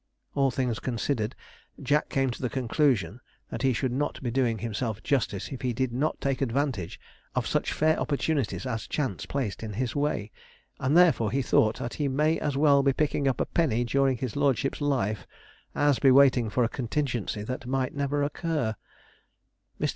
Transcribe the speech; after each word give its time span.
All 0.33 0.49
things 0.49 0.79
considered, 0.79 1.35
Jack 1.79 2.09
came 2.09 2.31
to 2.31 2.41
the 2.41 2.49
conclusion 2.49 3.21
that 3.51 3.61
he 3.61 3.71
should 3.71 3.91
not 3.91 4.19
be 4.23 4.31
doing 4.31 4.57
himself 4.57 5.03
justice 5.03 5.51
if 5.51 5.61
he 5.61 5.73
did 5.73 5.93
not 5.93 6.19
take 6.19 6.41
advantage 6.41 6.99
of 7.35 7.45
such 7.45 7.71
fair 7.71 7.99
opportunities 7.99 8.65
as 8.65 8.87
chance 8.87 9.27
placed 9.27 9.61
in 9.61 9.73
his 9.73 9.95
way, 9.95 10.31
and 10.79 10.97
therefore 10.97 11.29
he 11.29 11.43
thought 11.43 11.79
he 11.93 12.07
might 12.07 12.39
as 12.39 12.57
well 12.57 12.81
be 12.81 12.93
picking 12.93 13.27
up 13.27 13.39
a 13.39 13.45
penny 13.45 13.83
during 13.83 14.17
his 14.17 14.35
lordship's 14.35 14.81
life, 14.81 15.27
as 15.75 15.99
be 15.99 16.09
waiting 16.09 16.49
for 16.49 16.63
a 16.63 16.67
contingency 16.67 17.43
that 17.43 17.67
might 17.67 17.93
never 17.93 18.23
occur. 18.23 18.73
Mr. 19.79 19.89